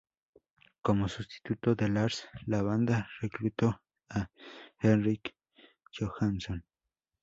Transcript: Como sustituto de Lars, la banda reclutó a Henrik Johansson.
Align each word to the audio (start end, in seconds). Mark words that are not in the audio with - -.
Como 0.81 1.07
sustituto 1.07 1.75
de 1.75 1.87
Lars, 1.87 2.27
la 2.47 2.63
banda 2.63 3.07
reclutó 3.21 3.83
a 4.09 4.31
Henrik 4.79 5.35
Johansson. 5.95 6.65